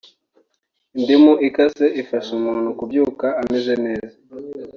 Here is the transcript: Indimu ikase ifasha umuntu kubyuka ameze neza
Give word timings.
Indimu 0.97 1.33
ikase 1.47 1.85
ifasha 2.01 2.29
umuntu 2.39 2.67
kubyuka 2.77 3.25
ameze 3.41 3.73
neza 3.85 4.15